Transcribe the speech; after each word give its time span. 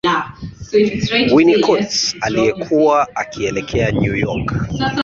winnie 1.33 1.59
coates 1.61 2.15
alikuwa 2.21 3.15
akielekea 3.15 3.91
new 3.91 4.15
york 4.15 4.53